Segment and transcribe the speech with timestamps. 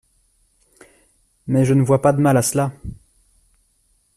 [1.45, 2.71] Mais je ne vois pas de mal à cela…